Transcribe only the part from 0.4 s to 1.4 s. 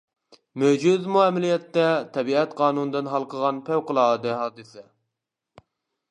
مۆجىزىمۇ